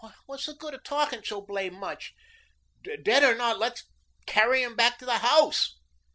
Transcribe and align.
"What's 0.25 0.47
the 0.47 0.55
good 0.55 0.73
of 0.73 0.83
talking 0.83 1.23
so 1.23 1.41
blame 1.41 1.75
much. 1.75 2.15
Dead 3.03 3.21
or 3.23 3.35
not, 3.35 3.59
let's 3.59 3.83
carry 4.25 4.63
him 4.63 4.75
back 4.75 4.97
to 4.97 5.05
the 5.05 5.19
house." 5.19 5.75